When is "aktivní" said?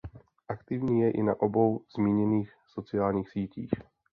0.49-0.99